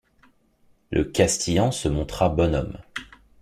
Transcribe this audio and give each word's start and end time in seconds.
Le 0.89 1.03
Castillan 1.03 1.69
se 1.71 1.87
monstra 1.87 2.29
bon 2.29 2.55
homme. 2.55 2.79